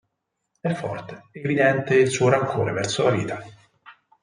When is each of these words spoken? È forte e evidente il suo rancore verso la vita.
È 0.59 0.73
forte 0.73 1.27
e 1.31 1.41
evidente 1.41 1.93
il 1.95 2.09
suo 2.09 2.29
rancore 2.29 2.71
verso 2.71 3.03
la 3.03 3.11
vita. 3.11 3.45